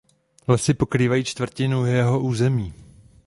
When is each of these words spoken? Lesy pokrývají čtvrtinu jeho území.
Lesy 0.47 0.73
pokrývají 0.73 1.23
čtvrtinu 1.23 1.85
jeho 1.85 2.19
území. 2.19 2.73